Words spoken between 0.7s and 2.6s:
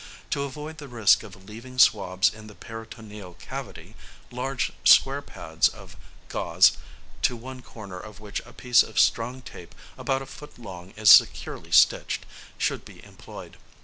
the risk of leaving swabs in the